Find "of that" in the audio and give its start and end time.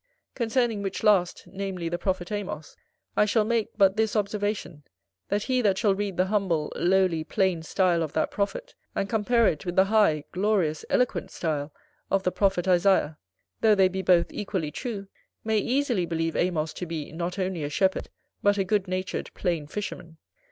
8.01-8.31